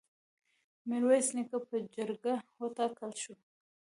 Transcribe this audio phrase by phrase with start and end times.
[0.87, 3.33] میرویس نیکه په جرګه وټاکل شو.